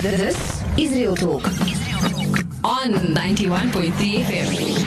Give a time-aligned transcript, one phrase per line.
[0.00, 1.44] This is Real Talk.
[2.64, 4.82] On 91.3 FM.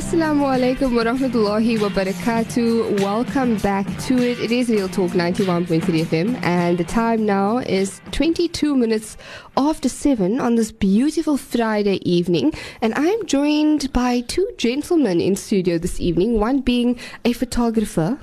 [0.00, 3.02] Assalamu alaikum wa rahmatullahi wa barakatuh.
[3.02, 4.40] Welcome back to it.
[4.40, 9.18] It is Real Talk 91.3 FM, and the time now is 22 minutes
[9.58, 12.54] after 7 on this beautiful Friday evening.
[12.80, 18.18] And I'm joined by two gentlemen in studio this evening, one being a photographer,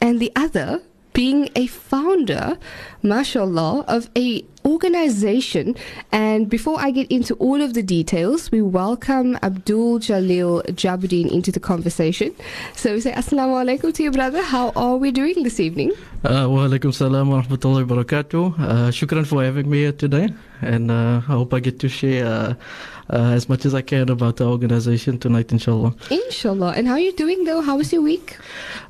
[0.00, 0.80] and the other
[1.18, 2.56] being a founder,
[3.02, 5.74] mashallah, of a organization.
[6.12, 11.50] And before I get into all of the details, we welcome Abdul Jaleel Jabodien into
[11.50, 12.32] the conversation.
[12.76, 14.44] So we say assalamu alaikum to your brother.
[14.44, 15.90] How are we doing this evening?
[16.22, 18.44] Uh, wa alaikum salam wa rahmatullahi wa barakatuh.
[18.60, 20.28] Uh, shukran for having me here today.
[20.62, 22.54] And uh, I hope I get to share uh,
[23.10, 25.94] as much as I can about the organization tonight, inshallah.
[26.10, 26.72] Inshallah.
[26.76, 27.60] And how are you doing though?
[27.60, 28.36] How was your week?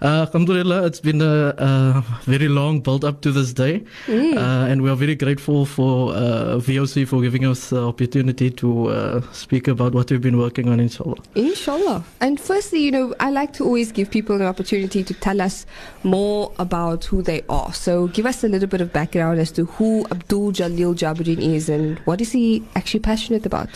[0.00, 3.84] Uh, alhamdulillah, it's been a, a very long build up to this day.
[4.08, 8.88] Uh, and we are very grateful for uh, VOC for giving us the opportunity to
[8.88, 11.16] uh, speak about what we've been working on, inshallah.
[11.34, 12.04] Inshallah.
[12.20, 15.66] And firstly, you know, I like to always give people an opportunity to tell us
[16.04, 17.72] more about who they are.
[17.72, 21.68] So give us a little bit of background as to who Abdul Jaleel Jabodien is
[21.68, 23.68] and what is he actually passionate about?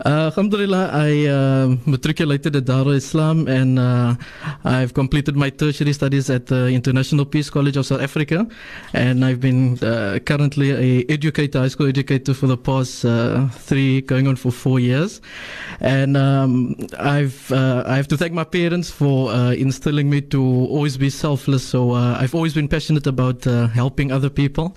[0.00, 4.16] Uh, Alhamdulillah, I uh, matriculated at Darul Islam and uh,
[4.64, 8.46] I've completed my tertiary studies at the International Peace College of South Africa.
[8.92, 14.00] And I've been uh, currently a educator, high school educator for the past uh, three,
[14.00, 15.20] going on for four years.
[15.80, 20.42] And um, I've uh, I have to thank my parents for uh, instilling me to
[20.42, 21.66] always be selfless.
[21.66, 24.76] So uh, I've always been passionate about uh, helping other people,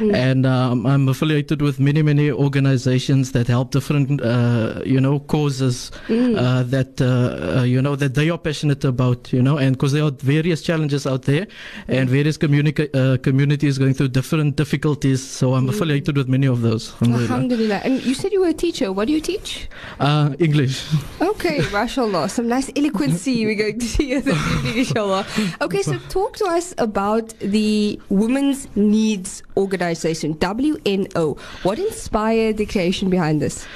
[0.00, 5.90] and um, I'm affiliated with many many organizations that help different uh, you know causes
[6.08, 9.32] uh, that uh, uh, you know that they are passionate about.
[9.32, 11.46] You know, and because there are various challenges out there,
[11.88, 15.20] and various communica- uh, communities going through different difficulties.
[15.22, 16.92] So I'm affiliated with many of those.
[17.02, 17.24] Alhamdulillah.
[17.24, 17.80] Alhamdulillah.
[17.84, 18.92] And you said you were a teacher.
[18.92, 19.68] What do you teach?
[20.00, 20.84] Uh, English.
[21.20, 22.28] Okay, mashallah.
[22.28, 25.26] Some nice eloquency we're going to hear this evening, inshallah.
[25.60, 31.38] Okay, so talk to us about the Women's Needs Organization, WNO.
[31.62, 33.66] What inspired the creation behind this?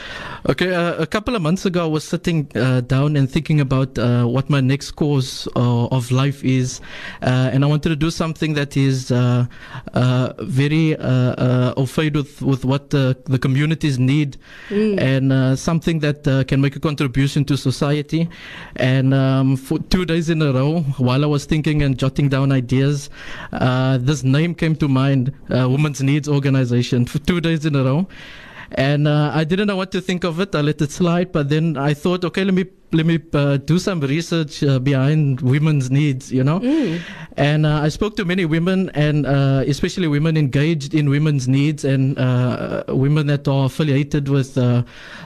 [0.49, 3.99] Okay, uh, a couple of months ago, I was sitting uh, down and thinking about
[3.99, 6.81] uh, what my next course uh, of life is,
[7.23, 9.47] uh, and I wanted to do something that is uh,
[9.95, 14.39] uh, very uh, au fait with, with what the, the communities need,
[14.71, 18.29] and uh, something that uh, can make a contribution to society.
[18.77, 22.53] And um, for two days in a row, while I was thinking and jotting down
[22.53, 23.11] ideas,
[23.53, 27.07] uh, this name came to mind: uh, Women's Needs Organization.
[27.07, 28.09] For two days in a row.
[28.71, 30.55] And uh, I didn't know what to think of it.
[30.55, 33.79] I let it slide, but then I thought, okay, let me let me uh, do
[33.79, 36.61] some research uh, behind women's needs, you know.
[37.39, 41.85] And uh, I spoke to many women, and uh, especially women engaged in women's needs,
[41.85, 44.83] and uh, women that are affiliated with uh,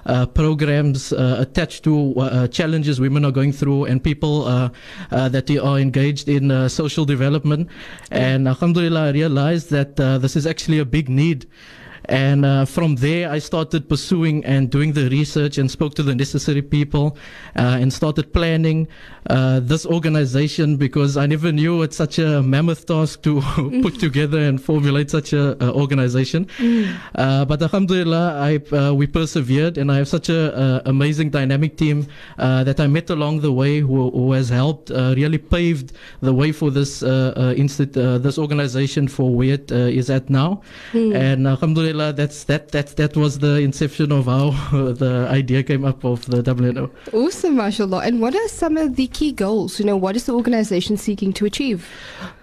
[0.06, 4.68] uh, programs uh, attached to uh, challenges women are going through, and people uh,
[5.10, 7.68] uh, that are engaged in uh, social development.
[8.12, 11.46] And Alhamdulillah, I realized that uh, this is actually a big need.
[12.08, 16.14] And uh, from there, I started pursuing and doing the research and spoke to the
[16.14, 17.16] necessary people
[17.56, 18.88] uh, and started planning
[19.28, 23.40] uh, this organization because I never knew it's such a mammoth task to
[23.82, 26.48] put together and formulate such an organization.
[27.14, 31.76] Uh, but Alhamdulillah, I, uh, we persevered and I have such an uh amazing dynamic
[31.76, 32.06] team
[32.38, 36.32] uh, that I met along the way who, who has helped uh, really paved the
[36.32, 40.62] way for this instit- uh, this organization for where it uh, is at now.
[40.92, 46.04] And Alhamdulillah, that's that that that was the inception of how the idea came up
[46.04, 46.90] of the WNO.
[47.12, 48.02] Awesome, mashallah.
[48.04, 49.78] And what are some of the key goals?
[49.78, 51.88] You know, what is the organization seeking to achieve?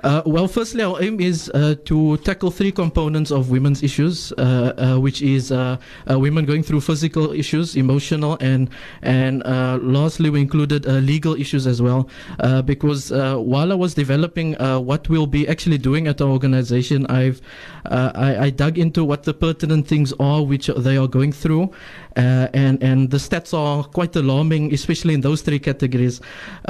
[0.03, 4.73] Uh, well, firstly, our aim is uh, to tackle three components of women's issues, uh,
[4.77, 5.77] uh, which is uh,
[6.09, 8.69] uh, women going through physical issues, emotional, and
[9.01, 12.09] and uh, lastly, we included uh, legal issues as well.
[12.39, 16.29] Uh, because uh, while I was developing uh, what we'll be actually doing at our
[16.29, 17.41] organization, I've
[17.85, 21.63] uh, I, I dug into what the pertinent things are which they are going through,
[22.15, 26.21] uh, and and the stats are quite alarming, especially in those three categories.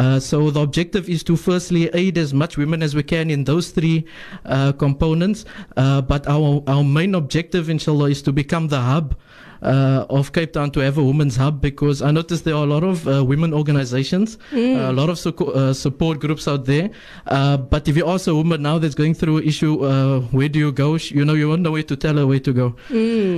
[0.01, 3.43] Uh, so the objective is to firstly aid as much women as we can in
[3.43, 4.07] those three
[4.45, 5.45] uh, components,
[5.77, 9.15] uh, but our our main objective, inshallah, is to become the hub.
[9.63, 12.67] Uh, of Cape Town to have a women's hub because I noticed there are a
[12.75, 16.89] lot of uh, women organizations, uh, a lot of suco- uh, support groups out there.
[17.27, 20.49] Uh, but if you ask a woman now that's going through an issue, uh, where
[20.49, 20.95] do you go?
[20.95, 22.75] You know, you won't know where to tell her where to go.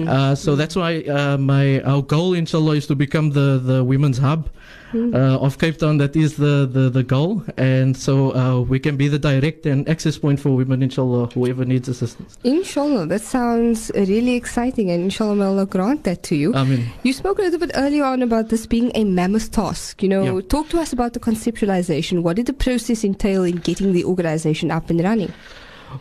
[0.08, 4.18] Uh, so that's why uh, my our goal, inshallah, is to become the the women's
[4.18, 4.50] hub.
[4.94, 5.98] Uh, of Cape Town.
[5.98, 7.44] That is the, the, the goal.
[7.58, 11.66] And so uh, we can be the direct and access point for women, inshallah, whoever
[11.66, 12.38] needs assistance.
[12.44, 16.54] Inshallah, that sounds really exciting, and inshallah, may Allah grant that to you.
[16.54, 20.02] I mean, You spoke a little bit earlier on about this being a mammoth task.
[20.04, 20.42] You know, Yeah.
[20.48, 22.22] talk to us about the conceptualization.
[22.22, 25.34] What did the process entail in getting the organization up and running?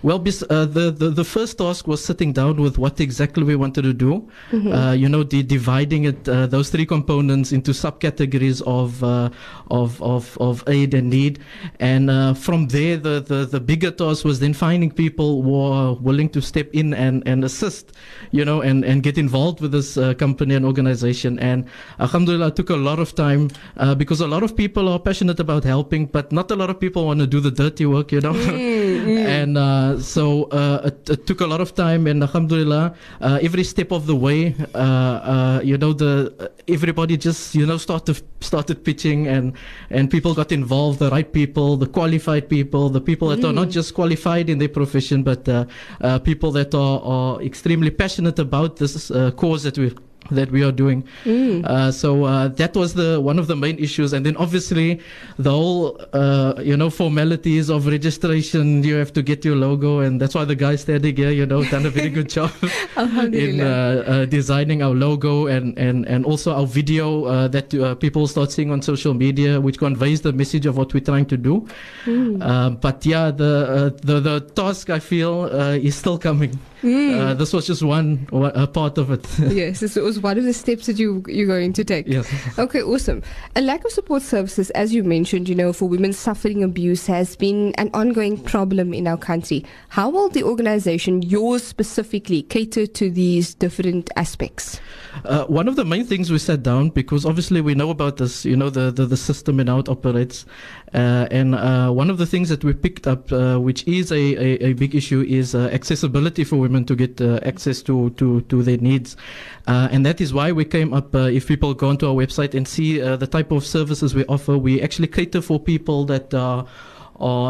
[0.03, 3.83] Well, uh, the, the the first task was sitting down with what exactly we wanted
[3.83, 4.29] to do.
[4.53, 9.31] Uh, you know, the, dividing it uh, those three components into subcategories of uh,
[9.71, 11.39] of of of aid and need,
[11.81, 15.95] and uh, from there, the, the the bigger task was then finding people who are
[15.95, 17.93] willing to step in and and assist,
[18.31, 21.39] you know, and and get involved with this uh, company and organization.
[21.39, 21.65] And
[22.01, 25.41] Alhamdulillah, it took a lot of time uh, because a lot of people are passionate
[25.41, 28.21] about helping, but not a lot of people want to do the dirty work, you
[28.21, 28.35] know.
[29.09, 33.65] and uh, so uh, it, it took a lot of time and alhamdulillah uh, every
[33.65, 38.85] step of the way uh, uh, you know the everybody just you know started started
[38.85, 39.53] pitching and
[39.91, 43.71] and people got involved the right people the qualified people the people that are not
[43.71, 45.65] just qualified in their profession but uh,
[46.01, 49.93] uh, people that are, are extremely passionate about this uh, cause that we
[50.31, 51.05] that we are doing
[51.65, 55.01] uh, so uh, that was the one of the main issues, and then obviously
[55.39, 58.83] the whole uh, you know formalities of registration.
[58.83, 61.65] You have to get your logo, and that's why the guy standing here, you know,
[61.65, 62.53] done a very good job
[63.33, 67.95] in uh, uh, designing our logo and and and also our video uh, that uh,
[67.95, 71.37] people start seeing on social media, which conveys the message of what we're trying to
[71.37, 71.67] do.
[72.07, 76.59] Um, but yeah, the uh, the the task I feel uh, is still coming.
[76.85, 78.27] Uh, this was just one,
[78.73, 79.27] part of it.
[79.39, 82.07] yes, this was one of the steps that you you're going to take.
[82.07, 82.31] yes.
[82.59, 83.23] Okay, awesome.
[83.57, 87.37] A lack of support services, as you mentioned, you know, for women suffering abuse has
[87.37, 89.65] been an ongoing problem in our country.
[89.89, 94.81] How will the organization, yours specifically, cater to these different aspects?
[95.25, 98.45] Uh, one of the main things we sat down because obviously we know about this,
[98.45, 100.45] you know, the, the, the system and how it operates.
[100.93, 104.17] Uh, and uh, one of the things that we picked up, uh, which is a,
[104.17, 108.41] a, a big issue, is uh, accessibility for women to get uh, access to, to,
[108.43, 109.17] to their needs.
[109.69, 112.55] Uh, and that is why we came up, uh, if people go onto our website
[112.55, 116.67] and see the type of services we offer, we actually cater for people that are,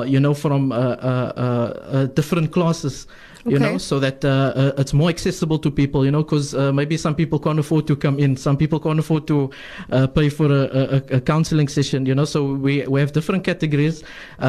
[0.05, 0.69] you know, from
[2.15, 3.07] different classes
[3.47, 3.65] you Okay.
[3.73, 6.97] know, so that uh, uh, it's more accessible to people, you know, because uh, maybe
[6.97, 9.51] some people can't afford to come in, some people can't afford to
[9.93, 10.63] uh, pay for a,
[10.97, 14.03] a, a counseling session, you know, so we, we have different categories
[14.41, 14.47] uh, uh,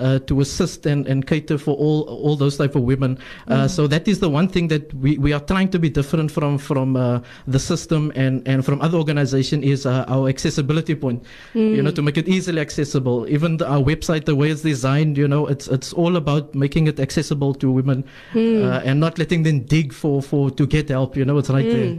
[0.00, 3.18] uh, to assist and, and cater for all all those type of women.
[3.48, 6.30] Uh, so that is the one thing that we, we are trying to be different
[6.30, 11.22] from from uh, the system and, and from other organization is uh, our accessibility point,
[11.54, 13.26] you know, to make it easily accessible.
[13.28, 16.86] Even the, our website, the way it's designed, you know, it's it's all about making
[16.88, 21.16] it accessible to women uh, and not letting them dig for, for to get help.
[21.16, 21.98] You know, it's right there.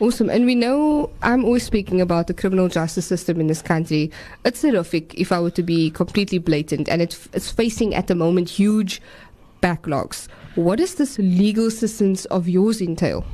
[0.00, 0.30] Awesome.
[0.30, 4.12] And we know I'm always speaking about the criminal justice system in this country.
[4.44, 8.14] It's horrific, if I were to be completely blatant, and it's, it's facing at the
[8.14, 9.02] moment huge
[9.60, 10.28] backlogs.
[10.54, 13.24] What does this legal assistance of yours entail?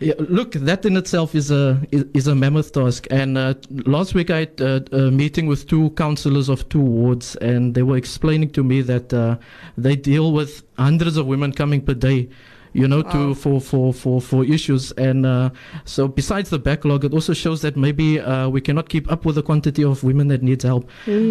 [0.00, 3.06] Look, that in itself is a is, is a mammoth task.
[3.10, 3.54] And uh,
[3.86, 7.82] last week I had uh, a meeting with two councillors of two wards, and they
[7.82, 9.38] were explaining to me that uh,
[9.76, 12.28] they deal with hundreds of women coming per day.
[12.74, 13.12] You know, Wow.
[13.12, 15.50] to for for for for issues, and uh,
[15.84, 19.34] so besides the backlog, it also shows that maybe uh, we cannot keep up with
[19.34, 20.88] the quantity of women that needs help.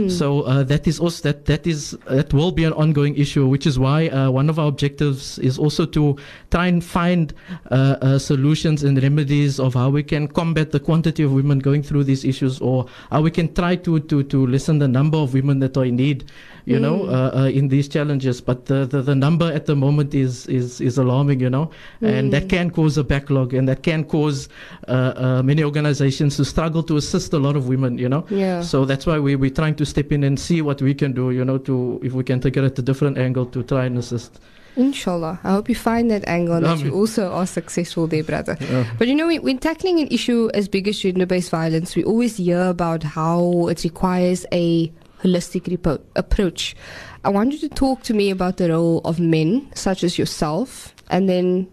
[0.07, 3.65] So uh, that is also that that is that will be an ongoing issue, which
[3.65, 6.15] is why uh, one of our objectives is also to
[6.51, 7.33] try and find
[7.71, 11.81] uh, uh, solutions and remedies of how we can combat the quantity of women going
[11.81, 15.33] through these issues, or how we can try to to to lessen the number of
[15.33, 16.23] women that are in need.
[16.65, 20.13] You know, uh, uh, in these challenges, but the, the, the number at the moment
[20.13, 21.39] is is is alarming.
[21.39, 24.47] You know, and that can cause a backlog, and that can cause
[24.87, 27.97] uh, uh, many organizations to struggle to assist a lot of women.
[27.97, 28.61] You know, Yeah.
[28.61, 31.31] so that's why we, we're trying to step in and see what we can do,
[31.31, 33.97] you know, to if we can take it at a different angle to try and
[33.97, 34.39] assist.
[34.77, 35.39] Inshallah.
[35.43, 38.55] I hope you find that angle and that you also are successful there, brother.
[38.61, 38.85] Yeah.
[38.97, 42.03] But you know, when, when tackling an issue as big as gender based violence, we
[42.05, 44.89] always hear about how it requires a
[45.23, 46.75] holistic approach.
[47.23, 50.95] I want you to talk to me about the role of men, such as yourself,
[51.09, 51.67] and then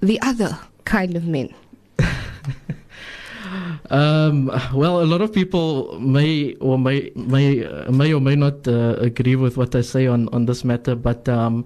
[0.00, 1.54] the other kind of men.
[3.90, 8.96] Um, well, a lot of people may or may may may or may not uh,
[8.98, 11.64] agree with what I say on on this matter, but um,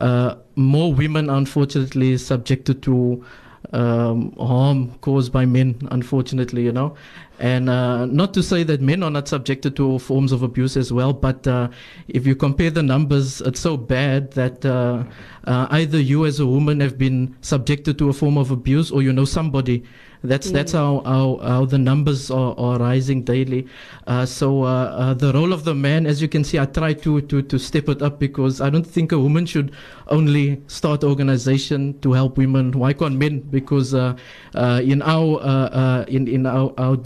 [0.00, 3.24] uh, more women, unfortunately, subjected to
[3.72, 5.76] um, harm caused by men.
[5.90, 6.96] Unfortunately, you know,
[7.40, 10.76] And uh, not to say that men are not subjected to all forms of abuse
[10.76, 11.70] as well, but uh,
[12.06, 15.04] if you compare the numbers, it's so bad that uh,
[15.44, 19.00] uh, either you as a woman have been subjected to a form of abuse or
[19.00, 19.84] you know somebody.
[20.22, 23.66] That's that's how, how, how the numbers are, are rising daily.
[24.06, 26.92] Uh, so uh, uh, the role of the man, as you can see, I try
[26.92, 29.72] to, to to step it up because I don't think a woman should
[30.08, 32.72] only start organization to help women.
[32.72, 33.40] Why can't men?
[33.40, 34.14] Because uh,
[34.54, 36.96] uh, in our in in our, our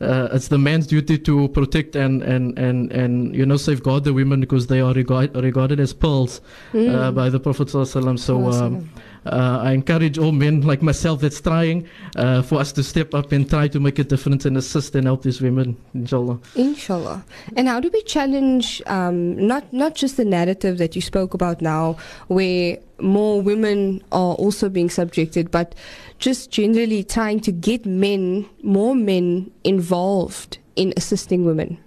[0.00, 4.14] uh, it's the man's duty to protect and, and, and, and you know safeguard the
[4.20, 6.40] women because they are regard, regarded as pearls
[6.74, 8.34] uh, by the Prophet sallallahu So.
[8.50, 8.90] Um,
[9.26, 13.32] uh, I encourage all men like myself that's trying uh, for us to step up
[13.32, 16.38] and try to make a difference and assist and help these women, inshallah.
[16.54, 17.24] Inshallah.
[17.56, 21.60] And how do we challenge um, not not just the narrative that you spoke about
[21.60, 21.96] now,
[22.28, 25.74] where more women are also being subjected, but
[26.18, 31.78] just generally trying to get men, more men involved in assisting women?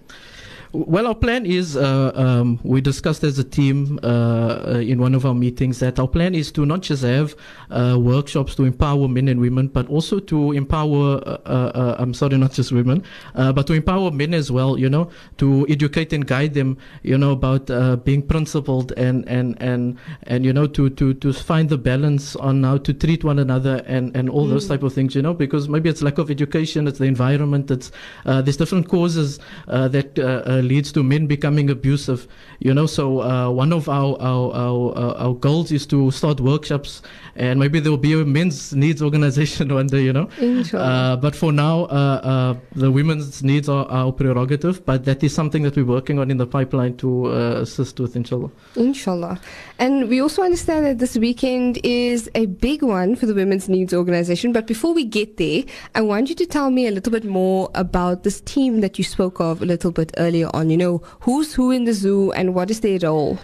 [0.74, 5.13] Well, our plan is uh, um, we discussed as a team uh, uh, in one
[5.13, 7.36] of our meetings that our plan is to not just have
[7.70, 11.18] uh, workshops to empower men and women, but also to empower.
[11.25, 14.80] Uh, uh, I'm sorry, not just women, but to empower men as well.
[14.80, 16.78] You know, to educate and guide them.
[17.04, 17.68] You know about
[18.06, 22.63] being principled and and and and you know to to to find the balance on
[22.63, 24.51] how to treat one another and and all mm.
[24.51, 25.16] those type of things.
[25.16, 27.92] You know, because maybe it's lack of education, it's the environment, it's
[28.24, 32.27] there's different causes that leads to men becoming abusive.
[32.60, 37.01] You know, so uh, one of our our, our our goals is to start workshops,
[37.36, 40.03] and maybe there will be a men's needs organization one day.
[40.03, 40.30] You know,
[40.74, 44.86] uh, but for now, uh, uh, the women's needs are our prerogative.
[44.86, 48.15] But that is something that we're working on in the pipeline to uh, assist with,
[48.15, 48.51] inshallah.
[48.75, 49.39] Inshallah,
[49.80, 53.94] and we also understand that this weekend is a big one for the women's needs
[53.94, 54.51] organization.
[54.51, 55.63] But before we get there,
[55.96, 59.03] I want you to tell me a little bit more about this team that you
[59.03, 60.70] spoke of a little bit earlier on.
[60.70, 63.39] You know, who's who in the zoo and what is their role?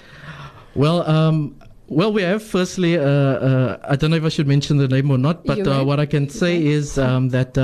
[0.75, 1.55] Well, um,
[1.87, 5.09] well, we have firstly, uh, uh, I don't know if I should mention the name
[5.09, 7.57] or not, but uh, what I can say is um, that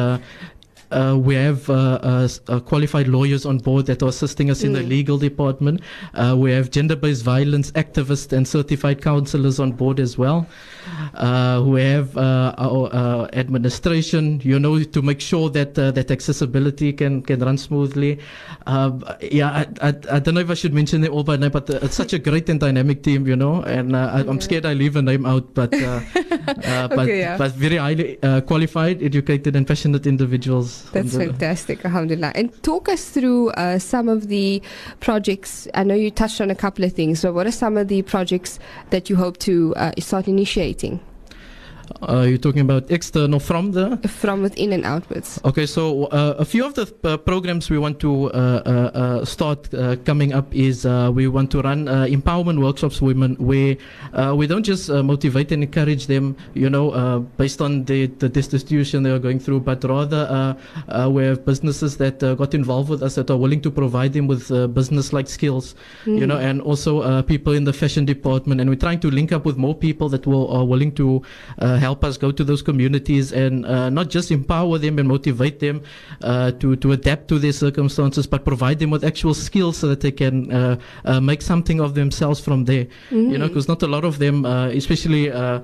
[0.93, 4.65] uh, we have uh, uh, uh, qualified lawyers on board that are assisting us mm.
[4.65, 4.89] in the mm.
[4.89, 5.81] legal department.
[6.13, 10.47] Uh, we have gender-based violence activists and certified counselors on board as well.
[11.15, 17.39] Uh, we have our administration, you know, to make sure that that accessibility can can
[17.39, 18.19] run smoothly.
[18.67, 21.69] yeah, I, I, I, don't know if I should mention it all by name, but
[21.69, 23.61] it's such a great and dynamic team, you know.
[23.63, 25.71] And I, am scared I leave a name out, but
[26.55, 27.37] but okay, yeah.
[27.37, 30.83] but very highly qualified, educated, and passionate individuals.
[30.91, 32.31] That's fantastic, Alhamdulillah.
[32.35, 34.61] And talk us through uh, some of the
[34.99, 35.67] projects.
[35.73, 38.01] I know you touched on a couple of things, but what are some of the
[38.01, 38.59] projects
[38.89, 40.99] that you hope to uh, start initiating?
[42.01, 45.39] Uh, you're talking about external from the from within and outwards.
[45.45, 49.25] Okay, so uh, a few of the uh, programs we want to uh, uh, uh,
[49.25, 49.69] start
[50.05, 53.75] coming up is we want to run empowerment workshops for women where
[54.35, 59.11] we don't just motivate and encourage them, you know, based on the, the destitution they
[59.11, 60.55] are going through, but rather
[61.09, 64.49] we have businesses that got involved with us that are willing to provide them with
[64.73, 65.75] business-like skills,
[66.05, 66.19] mm.
[66.19, 69.45] you know, and also people in the fashion department, and we're trying to link up
[69.45, 71.21] with more people that will are willing to
[71.77, 75.81] help us go to those communities and uh, not just empower them and motivate them
[76.21, 80.01] uh, to, to adapt to their circumstances, but provide them with actual skills so that
[80.01, 82.85] they can uh, uh make something of themselves from there.
[82.85, 83.31] Mm-hmm.
[83.31, 85.61] You know, because not a lot of them, uh, especially uh,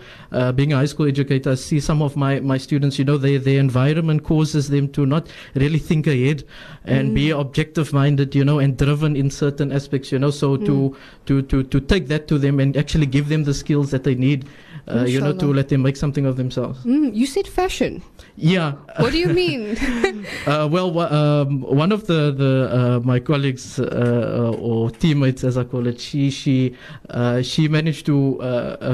[0.56, 3.38] being a high school educator, I see some of my, my students, you know, they,
[3.38, 6.44] their environment causes them to not really think ahead
[6.86, 7.16] and mm.
[7.16, 10.32] be objective minded, you know, and driven in certain aspects, you know.
[10.32, 10.66] So mm.
[10.66, 14.04] to, to, to, to take that to them and actually give them the skills that
[14.04, 14.46] they need
[14.90, 16.84] uh, you know, to let them make something of themselves.
[16.84, 18.02] Mm, you said fashion.
[18.36, 18.74] Yeah.
[18.98, 19.78] What do you mean?
[20.48, 25.58] uh, well, um, one of the the uh, my colleagues uh, uh, or teammates, as
[25.58, 26.76] I call it, she she
[27.10, 28.18] uh, she managed to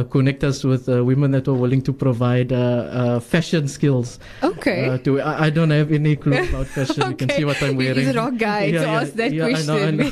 [0.09, 2.49] connect us with women that were willing to provide
[3.23, 4.19] fashion skills.
[4.43, 4.97] Okay.
[5.03, 7.03] to I, I, don't have any clue about fashion.
[7.03, 7.09] okay.
[7.09, 7.95] You can see what I'm wearing.
[7.95, 9.69] He's the wrong guy yeah, to yeah, ask that yeah, question.
[9.69, 10.09] I know,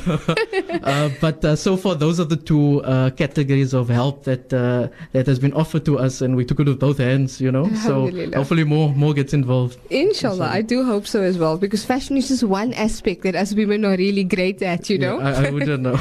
[0.82, 1.14] I know.
[1.20, 2.82] but so far, those are the two
[3.16, 6.66] categories of help that that has been offered offered to us, and we took it
[6.66, 7.40] with both hands.
[7.40, 9.78] You know, so hopefully more more gets involved.
[9.90, 13.54] Inshallah, I do hope so as well, because fashion is just one aspect that us
[13.54, 14.88] women are really great at.
[14.88, 15.98] You know, yeah, I, I wouldn't know.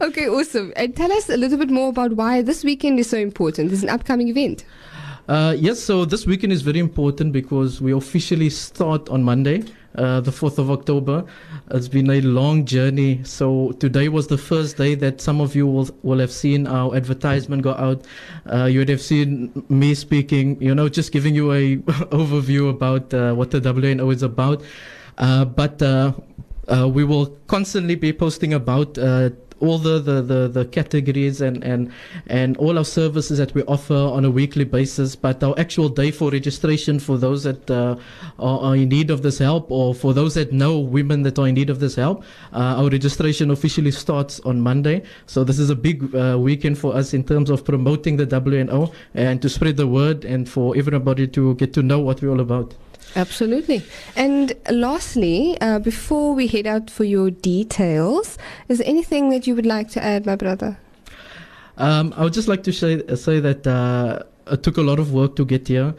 [0.08, 0.72] okay, awesome.
[0.76, 3.70] And tell us a little bit more about why this weekend is so important.
[3.70, 4.64] This is an upcoming event.
[5.28, 9.62] Uh, yes, so this weekend is very important because we officially start on Monday
[9.98, 11.24] uh, the 4th of October.
[11.70, 13.20] It's been a long journey.
[13.24, 16.94] So today was the first day that some of you will, will have seen our
[16.94, 18.04] advertisement go out.
[18.50, 21.76] Uh, you would have seen me speaking, you know, just giving you a
[22.22, 24.62] overview about uh, what the WNO is about.
[25.18, 26.12] Uh, but uh,
[26.92, 28.96] we will constantly be posting about
[29.60, 31.92] all the, the, the, the categories and, and,
[32.26, 35.16] and all our services that we offer on a weekly basis.
[35.16, 37.96] But our actual day for registration for those that uh,
[38.38, 41.48] are, are in need of this help or for those that know women that are
[41.48, 45.02] in need of this help, uh, our registration officially starts on Monday.
[45.26, 48.92] So this is a big uh, weekend for us in terms of promoting the WNO
[49.14, 52.40] and to spread the word and for everybody to get to know what we're all
[52.40, 52.74] about.
[53.16, 53.82] Absolutely.
[54.16, 58.38] And lastly, uh, before we head out for your details,
[58.68, 60.78] is there anything that you would like to add, my brother?
[61.78, 65.12] Um, I would just like to say, say that uh, it took a lot of
[65.12, 65.94] work to get here.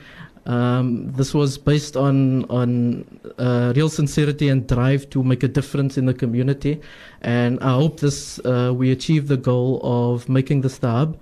[0.45, 3.05] Um, this was based on on
[3.37, 6.81] uh, real sincerity and drive to make a difference in the community,
[7.21, 11.19] and I hope this uh, we achieve the goal of making the hub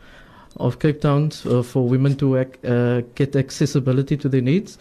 [0.58, 4.77] of Cape Town uh, for women to ac- uh, get accessibility to their needs.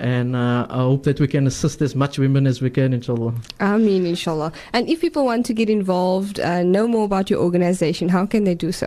[0.00, 3.34] And uh, I hope that we can assist as much women as we can, inshallah.
[3.60, 4.50] I mean, inshallah.
[4.72, 8.44] And if people want to get involved, uh, know more about your organization, how can
[8.44, 8.86] they do so?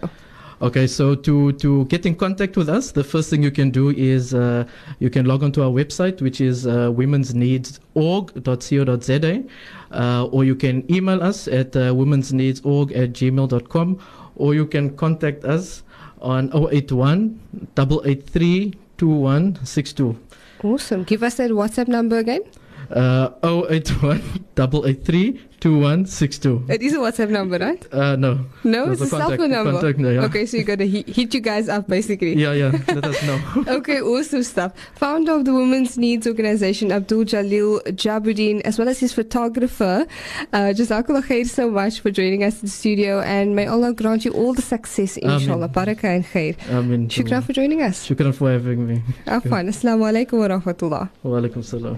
[0.63, 3.89] Okay, so to, to get in contact with us, the first thing you can do
[3.89, 4.65] is uh,
[4.99, 9.43] you can log onto our website, which is uh, womensneedsorg.co.za,
[9.91, 13.99] uh, or you can email us at uh, womensneedsorg at gmail.com,
[14.35, 15.83] or you can contact us
[16.21, 17.39] on 081
[17.77, 20.17] 883 2162.
[20.63, 21.03] Awesome.
[21.03, 22.41] Give us that WhatsApp number again.
[22.89, 24.21] Uh, 081
[24.57, 26.65] 883 2162.
[26.67, 27.81] It is a WhatsApp number, right?
[27.93, 28.39] Uh, no.
[28.65, 29.71] No, That's it's a a cell phone number.
[29.71, 30.25] contact, no, yeah.
[30.25, 32.33] Okay, so you got to hit, you guys up basically.
[32.35, 33.39] Yeah, yeah, let us know.
[33.77, 34.73] Okay, awesome stuff.
[34.95, 40.05] Founder of the Women's Needs Organization, Abdul Jaleel Jabodien, as well as his photographer.
[40.51, 44.25] Uh, Jazakallah khair so much for joining us in the studio, and may Allah grant
[44.25, 45.69] you all the success, inshallah.
[45.69, 46.57] Barakah and khair.
[46.69, 48.05] I mean, Shukran for joining us.
[48.07, 49.01] Shukran for having me.
[49.27, 49.69] Afwan.
[49.69, 51.09] Assalamu alaikum wa rahmatullah.
[51.23, 51.97] Wa alaikum salam.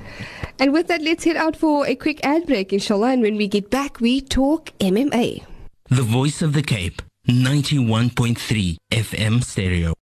[0.60, 3.10] And with that, let's head out for a quick ad break, inshallah.
[3.14, 5.46] And when we get back, we talk MMA.
[5.90, 9.94] The voice of the Cape, 91.3 FM stereo.